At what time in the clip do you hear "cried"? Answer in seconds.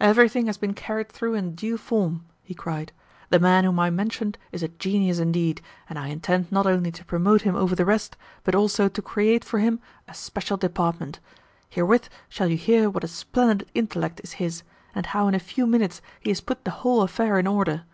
2.52-2.92